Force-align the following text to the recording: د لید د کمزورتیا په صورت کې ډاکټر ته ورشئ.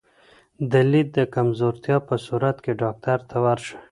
د 0.71 0.73
لید 0.91 1.07
د 1.17 1.19
کمزورتیا 1.35 1.97
په 2.07 2.15
صورت 2.25 2.57
کې 2.63 2.71
ډاکټر 2.81 3.17
ته 3.29 3.35
ورشئ. 3.45 3.75